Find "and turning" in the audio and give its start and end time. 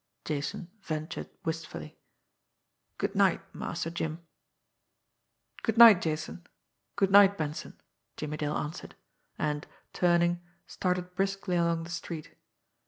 9.37-10.41